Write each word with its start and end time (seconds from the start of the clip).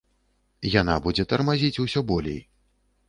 Яна 0.75 0.95
будзе 1.07 1.25
тармазіць 1.33 1.81
усё 1.87 2.05
болей. 2.13 2.39